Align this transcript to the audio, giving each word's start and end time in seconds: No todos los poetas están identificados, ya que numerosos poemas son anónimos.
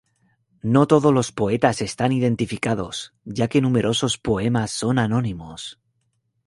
No 0.63 0.87
todos 0.87 1.13
los 1.13 1.31
poetas 1.31 1.79
están 1.79 2.11
identificados, 2.11 3.13
ya 3.23 3.47
que 3.49 3.61
numerosos 3.61 4.17
poemas 4.17 4.71
son 4.71 4.97
anónimos. 4.97 5.79